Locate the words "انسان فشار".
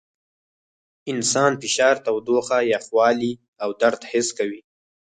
1.11-1.95